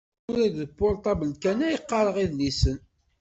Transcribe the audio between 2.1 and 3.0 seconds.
idlisen.